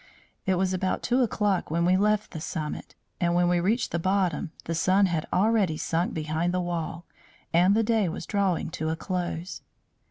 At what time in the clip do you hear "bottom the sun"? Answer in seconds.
3.99-5.05